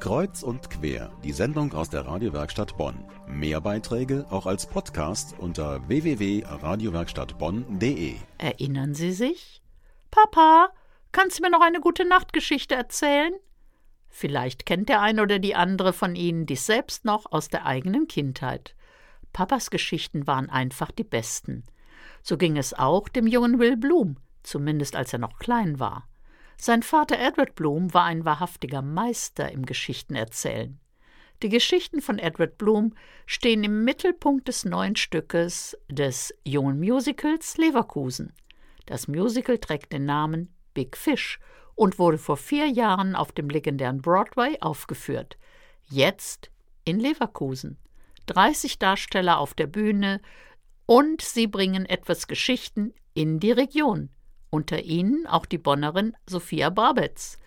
Kreuz 0.00 0.42
und 0.44 0.70
quer, 0.70 1.10
die 1.24 1.32
Sendung 1.32 1.74
aus 1.74 1.90
der 1.90 2.06
Radiowerkstatt 2.06 2.76
Bonn. 2.76 3.04
Mehr 3.26 3.60
Beiträge 3.60 4.26
auch 4.30 4.46
als 4.46 4.64
Podcast 4.64 5.34
unter 5.38 5.88
www.radiowerkstattbonn.de. 5.88 8.14
Erinnern 8.38 8.94
Sie 8.94 9.10
sich? 9.10 9.60
Papa, 10.12 10.68
kannst 11.10 11.38
du 11.38 11.42
mir 11.42 11.50
noch 11.50 11.62
eine 11.62 11.80
gute 11.80 12.04
Nachtgeschichte 12.04 12.76
erzählen? 12.76 13.32
Vielleicht 14.08 14.66
kennt 14.66 14.88
der 14.88 15.00
eine 15.00 15.20
oder 15.20 15.40
die 15.40 15.56
andere 15.56 15.92
von 15.92 16.14
Ihnen 16.14 16.46
dies 16.46 16.64
selbst 16.64 17.04
noch 17.04 17.32
aus 17.32 17.48
der 17.48 17.66
eigenen 17.66 18.06
Kindheit. 18.06 18.76
Papas 19.32 19.70
Geschichten 19.70 20.28
waren 20.28 20.48
einfach 20.48 20.92
die 20.92 21.04
besten. 21.04 21.64
So 22.22 22.36
ging 22.36 22.56
es 22.56 22.72
auch 22.72 23.08
dem 23.08 23.26
jungen 23.26 23.58
Will 23.58 23.76
Bloom, 23.76 24.18
zumindest 24.44 24.94
als 24.94 25.12
er 25.12 25.18
noch 25.18 25.40
klein 25.40 25.80
war. 25.80 26.06
Sein 26.60 26.82
Vater 26.82 27.20
Edward 27.20 27.54
Bloom 27.54 27.94
war 27.94 28.04
ein 28.04 28.24
wahrhaftiger 28.24 28.82
Meister 28.82 29.52
im 29.52 29.64
Geschichtenerzählen. 29.64 30.80
Die 31.40 31.50
Geschichten 31.50 32.02
von 32.02 32.18
Edward 32.18 32.58
Bloom 32.58 32.94
stehen 33.26 33.62
im 33.62 33.84
Mittelpunkt 33.84 34.48
des 34.48 34.64
neuen 34.64 34.96
Stückes 34.96 35.78
des 35.88 36.34
jungen 36.44 36.80
Musicals 36.80 37.56
Leverkusen. 37.58 38.32
Das 38.86 39.06
Musical 39.06 39.58
trägt 39.58 39.92
den 39.92 40.04
Namen 40.04 40.52
Big 40.74 40.96
Fish 40.96 41.38
und 41.76 42.00
wurde 42.00 42.18
vor 42.18 42.36
vier 42.36 42.66
Jahren 42.66 43.14
auf 43.14 43.30
dem 43.30 43.48
legendären 43.48 44.02
Broadway 44.02 44.58
aufgeführt. 44.60 45.38
Jetzt 45.84 46.50
in 46.84 46.98
Leverkusen. 46.98 47.78
30 48.26 48.80
Darsteller 48.80 49.38
auf 49.38 49.54
der 49.54 49.68
Bühne 49.68 50.20
und 50.86 51.22
sie 51.22 51.46
bringen 51.46 51.86
etwas 51.86 52.26
Geschichten 52.26 52.94
in 53.14 53.38
die 53.38 53.52
Region 53.52 54.10
unter 54.50 54.82
ihnen 54.82 55.26
auch 55.26 55.46
die 55.46 55.58
Bonnerin 55.58 56.16
Sophia 56.26 56.70
Brabetz. 56.70 57.38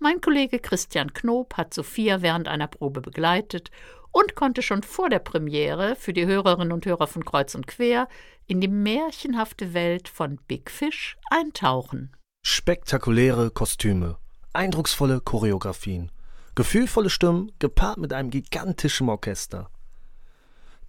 Mein 0.00 0.20
Kollege 0.20 0.58
Christian 0.58 1.12
Knob 1.12 1.54
hat 1.54 1.74
Sophia 1.74 2.22
während 2.22 2.48
einer 2.48 2.68
Probe 2.68 3.00
begleitet 3.00 3.70
und 4.12 4.34
konnte 4.34 4.62
schon 4.62 4.82
vor 4.82 5.08
der 5.08 5.18
Premiere 5.18 5.96
für 5.96 6.12
die 6.12 6.26
Hörerinnen 6.26 6.72
und 6.72 6.86
Hörer 6.86 7.06
von 7.06 7.24
Kreuz 7.24 7.54
und 7.54 7.66
Quer 7.66 8.08
in 8.46 8.60
die 8.60 8.68
märchenhafte 8.68 9.74
Welt 9.74 10.08
von 10.08 10.38
Big 10.48 10.70
Fish 10.70 11.16
eintauchen. 11.30 12.12
Spektakuläre 12.42 13.50
Kostüme, 13.50 14.16
eindrucksvolle 14.52 15.20
Choreografien, 15.20 16.10
gefühlvolle 16.54 17.10
Stimmen 17.10 17.52
gepaart 17.58 17.98
mit 17.98 18.12
einem 18.12 18.30
gigantischen 18.30 19.08
Orchester. 19.08 19.70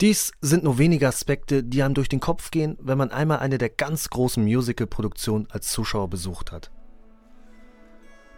Dies 0.02 0.32
sind 0.40 0.64
nur 0.64 0.78
wenige 0.78 1.10
Aspekte, 1.10 1.62
die 1.62 1.84
einem 1.84 1.94
durch 1.94 2.08
den 2.08 2.22
Kopf 2.22 2.52
gehen, 2.52 2.78
wenn 2.80 2.98
man 2.98 3.12
einmal 3.12 3.40
eine 3.40 3.58
der 3.58 3.70
ganz 3.70 4.10
großen 4.10 4.42
Musical-Produktionen 4.44 5.48
als 5.52 5.72
Zuschauer 5.72 6.10
besucht 6.10 6.54
hat. 6.54 6.72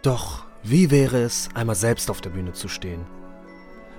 Doch 0.02 0.44
wie 0.64 0.90
wäre 0.90 1.22
es, 1.22 1.48
einmal 1.54 1.76
selbst 1.76 2.10
auf 2.10 2.20
der 2.20 2.30
Bühne 2.30 2.52
zu 2.52 2.66
stehen? 2.66 3.06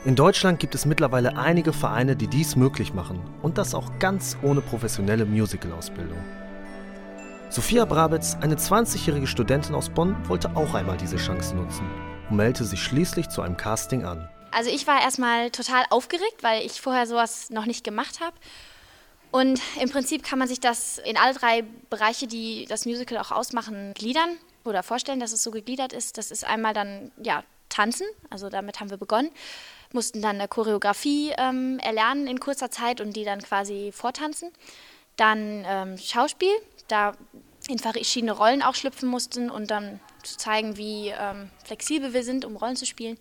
In 0.03 0.17
Deutschland 0.17 0.59
gibt 0.59 0.75
es 0.75 0.85
mittlerweile 0.85 1.37
einige 1.37 1.71
Vereine, 1.71 2.17
die 2.17 2.27
dies 2.27 2.57
möglich 2.57 2.93
machen 2.93 3.21
und 3.41 3.57
das 3.57 3.73
auch 3.73 3.97
ganz 3.99 4.37
ohne 4.41 4.59
professionelle 4.59 5.25
Musical-Ausbildung. 5.25 6.17
Sophia 7.49 7.85
Brabitz, 7.85 8.35
eine 8.41 8.55
20-jährige 8.55 9.27
Studentin 9.27 9.75
aus 9.75 9.89
Bonn, 9.89 10.17
wollte 10.27 10.57
auch 10.57 10.73
einmal 10.73 10.97
diese 10.97 11.15
Chance 11.15 11.55
nutzen 11.55 11.85
und 12.29 12.35
meldete 12.35 12.65
sich 12.65 12.83
schließlich 12.83 13.29
zu 13.29 13.41
einem 13.41 13.55
Casting 13.55 14.03
an. 14.03 14.27
Also 14.53 14.69
ich 14.69 14.87
war 14.87 15.01
erstmal 15.01 15.51
total 15.51 15.85
aufgeregt, 15.89 16.41
weil 16.41 16.65
ich 16.65 16.81
vorher 16.81 17.07
sowas 17.07 17.49
noch 17.49 17.65
nicht 17.65 17.83
gemacht 17.83 18.19
habe. 18.19 18.35
Und 19.31 19.59
im 19.81 19.89
Prinzip 19.89 20.23
kann 20.23 20.37
man 20.37 20.47
sich 20.47 20.59
das 20.59 20.99
in 20.99 21.17
alle 21.17 21.33
drei 21.33 21.63
Bereiche, 21.89 22.27
die 22.27 22.65
das 22.67 22.85
Musical 22.85 23.17
auch 23.17 23.31
ausmachen, 23.31 23.93
gliedern 23.95 24.37
oder 24.63 24.83
vorstellen, 24.83 25.19
dass 25.19 25.31
es 25.31 25.41
so 25.41 25.49
gegliedert 25.49 25.91
ist. 25.91 26.17
Das 26.17 26.29
ist 26.29 26.45
einmal 26.45 26.73
dann 26.73 27.11
ja 27.21 27.43
Tanzen, 27.67 28.05
also 28.29 28.49
damit 28.49 28.79
haben 28.79 28.91
wir 28.91 28.97
begonnen, 28.97 29.31
mussten 29.91 30.21
dann 30.21 30.35
eine 30.35 30.47
Choreografie 30.47 31.33
ähm, 31.37 31.79
erlernen 31.79 32.27
in 32.27 32.39
kurzer 32.39 32.69
Zeit 32.69 33.01
und 33.01 33.15
die 33.15 33.23
dann 33.23 33.41
quasi 33.41 33.91
vortanzen. 33.91 34.51
Dann 35.15 35.65
ähm, 35.67 35.97
Schauspiel, 35.97 36.53
da 36.87 37.13
in 37.67 37.79
verschiedene 37.79 38.33
Rollen 38.33 38.61
auch 38.61 38.75
schlüpfen 38.75 39.09
mussten 39.09 39.49
und 39.49 39.71
dann 39.71 39.99
zu 40.23 40.37
zeigen, 40.37 40.77
wie 40.77 41.07
ähm, 41.09 41.49
flexibel 41.63 42.13
wir 42.13 42.23
sind, 42.23 42.45
um 42.45 42.55
Rollen 42.55 42.75
zu 42.75 42.85
spielen. 42.85 43.17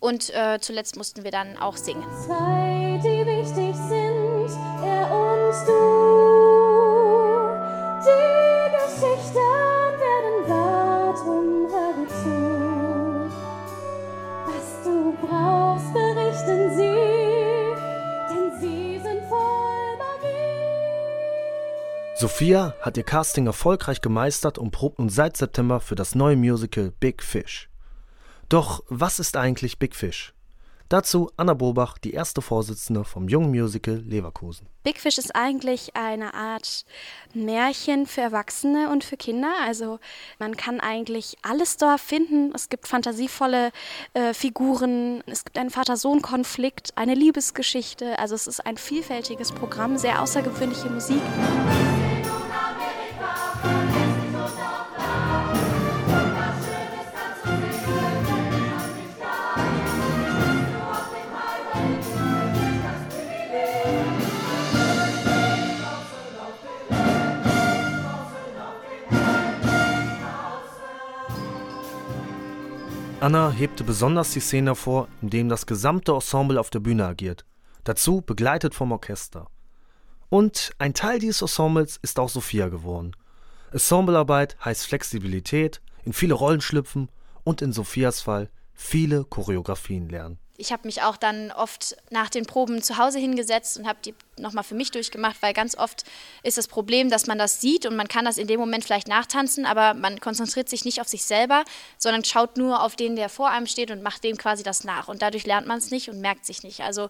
Und 0.00 0.30
äh, 0.30 0.58
zuletzt 0.60 0.96
mussten 0.96 1.24
wir 1.24 1.32
dann 1.32 1.56
auch 1.56 1.76
singen. 1.76 2.04
Zwei, 2.24 3.00
die 3.02 3.26
wichtig 3.26 3.74
sind, 3.74 4.50
er 4.84 5.10
und 5.10 5.66
du. 5.66 6.28
Die 8.06 8.70
Geschichten 8.76 9.34
werden 9.98 10.48
wahr, 10.48 11.14
drum 11.14 11.66
höre 11.68 12.06
zu. 12.22 13.28
Was 14.46 14.66
du 14.84 14.96
brauchst, 15.26 15.92
berichten 15.92 16.76
sie, 16.76 16.98
denn 18.28 18.60
sie 18.60 19.00
sind 19.02 19.22
voll 19.28 19.96
Magie. 19.98 21.40
Sophia 22.14 22.74
hat 22.80 22.96
ihr 22.96 23.02
Casting 23.02 23.46
erfolgreich 23.46 24.00
gemeistert 24.00 24.58
und 24.58 24.70
probt 24.70 25.00
nun 25.00 25.08
seit 25.08 25.36
September 25.36 25.80
für 25.80 25.96
das 25.96 26.14
neue 26.14 26.36
Musical 26.36 26.92
Big 27.00 27.20
Fish. 27.20 27.68
Doch 28.48 28.82
was 28.88 29.18
ist 29.18 29.36
eigentlich 29.36 29.78
Big 29.78 29.94
Fish? 29.94 30.32
Dazu 30.88 31.30
Anna 31.36 31.52
Bobach, 31.52 31.98
die 31.98 32.14
erste 32.14 32.40
Vorsitzende 32.40 33.04
vom 33.04 33.28
Jungen 33.28 33.50
Musical 33.50 33.96
Leverkusen. 33.96 34.68
Big 34.84 34.98
Fish 34.98 35.18
ist 35.18 35.36
eigentlich 35.36 35.94
eine 35.94 36.32
Art 36.32 36.86
Märchen 37.34 38.06
für 38.06 38.22
Erwachsene 38.22 38.88
und 38.88 39.04
für 39.04 39.18
Kinder. 39.18 39.52
Also 39.66 39.98
man 40.38 40.56
kann 40.56 40.80
eigentlich 40.80 41.36
alles 41.42 41.76
dort 41.76 42.00
finden. 42.00 42.52
Es 42.54 42.70
gibt 42.70 42.88
fantasievolle 42.88 43.70
äh, 44.14 44.32
Figuren, 44.32 45.22
es 45.26 45.44
gibt 45.44 45.58
einen 45.58 45.68
Vater-Sohn-Konflikt, 45.68 46.96
eine 46.96 47.14
Liebesgeschichte. 47.14 48.18
Also 48.18 48.34
es 48.34 48.46
ist 48.46 48.64
ein 48.64 48.78
vielfältiges 48.78 49.52
Programm, 49.52 49.98
sehr 49.98 50.22
außergewöhnliche 50.22 50.88
Musik. 50.88 51.20
Anna 73.20 73.50
hebte 73.50 73.82
besonders 73.82 74.32
die 74.32 74.38
Szene 74.38 74.70
hervor, 74.70 75.08
in 75.22 75.30
dem 75.30 75.48
das 75.48 75.66
gesamte 75.66 76.12
Ensemble 76.12 76.60
auf 76.60 76.70
der 76.70 76.78
Bühne 76.78 77.04
agiert, 77.04 77.44
dazu 77.82 78.20
begleitet 78.20 78.76
vom 78.76 78.92
Orchester. 78.92 79.48
Und 80.28 80.70
ein 80.78 80.94
Teil 80.94 81.18
dieses 81.18 81.42
Ensembles 81.42 81.98
ist 82.00 82.20
auch 82.20 82.28
Sophia 82.28 82.68
geworden. 82.68 83.16
Ensemblearbeit 83.72 84.56
heißt 84.64 84.86
Flexibilität, 84.86 85.80
in 86.04 86.12
viele 86.12 86.34
Rollen 86.34 86.60
schlüpfen 86.60 87.10
und 87.42 87.60
in 87.60 87.72
Sophias 87.72 88.20
Fall 88.20 88.50
viele 88.72 89.24
Choreografien 89.24 90.08
lernen. 90.08 90.38
Ich 90.60 90.72
habe 90.72 90.88
mich 90.88 91.02
auch 91.02 91.16
dann 91.16 91.52
oft 91.52 91.96
nach 92.10 92.28
den 92.28 92.44
Proben 92.44 92.82
zu 92.82 92.98
Hause 92.98 93.20
hingesetzt 93.20 93.78
und 93.78 93.86
habe 93.86 94.00
die 94.04 94.12
nochmal 94.38 94.64
für 94.64 94.74
mich 94.74 94.90
durchgemacht, 94.90 95.36
weil 95.40 95.54
ganz 95.54 95.78
oft 95.78 96.02
ist 96.42 96.58
das 96.58 96.66
Problem, 96.66 97.10
dass 97.10 97.28
man 97.28 97.38
das 97.38 97.60
sieht 97.60 97.86
und 97.86 97.94
man 97.94 98.08
kann 98.08 98.24
das 98.24 98.38
in 98.38 98.48
dem 98.48 98.58
Moment 98.58 98.84
vielleicht 98.84 99.06
nachtanzen, 99.06 99.66
aber 99.66 99.94
man 99.94 100.18
konzentriert 100.18 100.68
sich 100.68 100.84
nicht 100.84 101.00
auf 101.00 101.06
sich 101.06 101.24
selber, 101.24 101.64
sondern 101.96 102.24
schaut 102.24 102.56
nur 102.56 102.82
auf 102.82 102.96
den, 102.96 103.14
der 103.14 103.28
vor 103.28 103.50
einem 103.50 103.66
steht 103.66 103.92
und 103.92 104.02
macht 104.02 104.24
dem 104.24 104.36
quasi 104.36 104.64
das 104.64 104.82
nach. 104.82 105.06
Und 105.06 105.22
dadurch 105.22 105.46
lernt 105.46 105.68
man 105.68 105.78
es 105.78 105.92
nicht 105.92 106.10
und 106.10 106.20
merkt 106.20 106.44
sich 106.44 106.64
nicht. 106.64 106.80
Also 106.80 107.08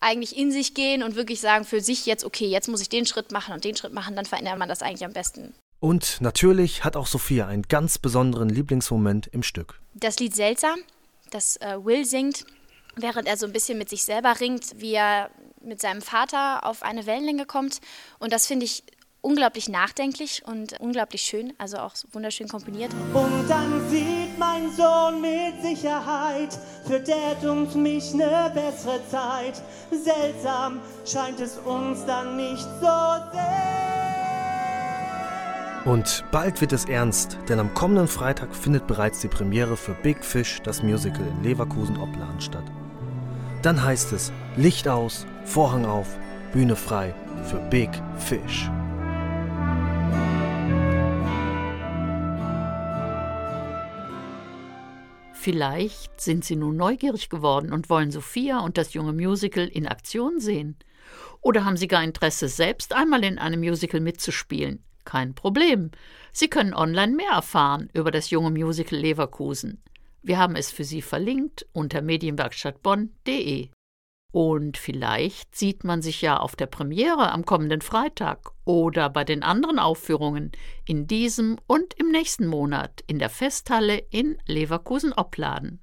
eigentlich 0.00 0.36
in 0.36 0.52
sich 0.52 0.74
gehen 0.74 1.02
und 1.02 1.16
wirklich 1.16 1.40
sagen 1.40 1.64
für 1.64 1.80
sich 1.80 2.04
jetzt, 2.04 2.24
okay, 2.24 2.46
jetzt 2.46 2.68
muss 2.68 2.82
ich 2.82 2.90
den 2.90 3.06
Schritt 3.06 3.32
machen 3.32 3.54
und 3.54 3.64
den 3.64 3.74
Schritt 3.74 3.94
machen, 3.94 4.14
dann 4.16 4.26
verändert 4.26 4.58
man 4.58 4.68
das 4.68 4.82
eigentlich 4.82 5.04
am 5.04 5.14
besten. 5.14 5.54
Und 5.80 6.20
natürlich 6.20 6.84
hat 6.84 6.96
auch 6.96 7.06
Sophia 7.06 7.46
einen 7.46 7.62
ganz 7.62 7.98
besonderen 7.98 8.48
Lieblingsmoment 8.48 9.28
im 9.28 9.42
Stück. 9.42 9.80
Das 9.94 10.18
Lied 10.18 10.34
Seltsam, 10.34 10.78
das 11.30 11.56
äh, 11.58 11.76
Will 11.82 12.04
singt, 12.04 12.44
während 12.96 13.28
er 13.28 13.36
so 13.36 13.46
ein 13.46 13.52
bisschen 13.52 13.78
mit 13.78 13.88
sich 13.88 14.04
selber 14.04 14.40
ringt, 14.40 14.80
wie 14.80 14.94
er 14.94 15.30
mit 15.60 15.80
seinem 15.80 16.02
Vater 16.02 16.64
auf 16.66 16.82
eine 16.82 17.06
Wellenlänge 17.06 17.46
kommt. 17.46 17.80
Und 18.18 18.32
das 18.32 18.46
finde 18.46 18.64
ich 18.64 18.82
unglaublich 19.20 19.68
nachdenklich 19.68 20.42
und 20.46 20.78
unglaublich 20.80 21.22
schön, 21.22 21.52
also 21.58 21.78
auch 21.78 21.94
wunderschön 22.12 22.48
komponiert. 22.48 22.92
Und 23.12 23.48
dann 23.48 23.88
sieht 23.90 24.38
mein 24.38 24.70
Sohn 24.70 25.20
mit 25.20 25.60
Sicherheit 25.62 26.56
für 26.86 27.00
Dad 27.00 27.44
und 27.44 27.74
mich 27.74 28.14
eine 28.14 28.52
bessere 28.54 29.00
Zeit. 29.10 29.60
Seltsam 29.90 30.80
scheint 31.04 31.40
es 31.40 31.58
uns 31.58 32.04
dann 32.06 32.36
nicht 32.36 32.66
so 32.80 32.86
sehr. 33.32 33.86
Und 35.84 36.24
bald 36.32 36.60
wird 36.60 36.72
es 36.72 36.84
ernst, 36.86 37.38
denn 37.48 37.60
am 37.60 37.72
kommenden 37.74 38.08
Freitag 38.08 38.54
findet 38.54 38.86
bereits 38.86 39.20
die 39.20 39.28
Premiere 39.28 39.76
für 39.76 39.94
Big 39.94 40.24
Fish, 40.24 40.60
das 40.62 40.82
Musical 40.82 41.26
in 41.26 41.42
Leverkusen-Opladen 41.44 42.40
statt. 42.40 42.64
Dann 43.66 43.82
heißt 43.82 44.12
es 44.12 44.32
Licht 44.56 44.86
aus, 44.86 45.26
Vorhang 45.44 45.86
auf, 45.86 46.16
Bühne 46.52 46.76
frei 46.76 47.12
für 47.42 47.58
Big 47.68 47.90
Fish. 48.16 48.70
Vielleicht 55.32 56.20
sind 56.20 56.44
Sie 56.44 56.54
nun 56.54 56.76
neugierig 56.76 57.28
geworden 57.28 57.72
und 57.72 57.90
wollen 57.90 58.12
Sophia 58.12 58.60
und 58.60 58.78
das 58.78 58.94
junge 58.94 59.12
Musical 59.12 59.66
in 59.66 59.88
Aktion 59.88 60.38
sehen. 60.38 60.76
Oder 61.40 61.64
haben 61.64 61.76
Sie 61.76 61.88
gar 61.88 62.04
Interesse, 62.04 62.46
selbst 62.46 62.94
einmal 62.94 63.24
in 63.24 63.36
einem 63.36 63.58
Musical 63.58 63.98
mitzuspielen? 63.98 64.84
Kein 65.04 65.34
Problem. 65.34 65.90
Sie 66.30 66.46
können 66.46 66.72
online 66.72 67.16
mehr 67.16 67.32
erfahren 67.32 67.90
über 67.94 68.12
das 68.12 68.30
junge 68.30 68.52
Musical 68.52 69.00
Leverkusen. 69.00 69.82
Wir 70.26 70.38
haben 70.38 70.56
es 70.56 70.72
für 70.72 70.82
Sie 70.82 71.02
verlinkt 71.02 71.66
unter 71.72 72.02
medienwerkstattbonn.de. 72.02 73.70
Und 74.32 74.76
vielleicht 74.76 75.54
sieht 75.54 75.84
man 75.84 76.02
sich 76.02 76.20
ja 76.20 76.38
auf 76.38 76.56
der 76.56 76.66
Premiere 76.66 77.30
am 77.30 77.44
kommenden 77.44 77.80
Freitag 77.80 78.50
oder 78.64 79.08
bei 79.08 79.22
den 79.22 79.44
anderen 79.44 79.78
Aufführungen 79.78 80.50
in 80.84 81.06
diesem 81.06 81.58
und 81.68 81.94
im 81.94 82.10
nächsten 82.10 82.48
Monat 82.48 83.04
in 83.06 83.20
der 83.20 83.30
Festhalle 83.30 83.98
in 83.98 84.36
Leverkusen-Opladen. 84.46 85.80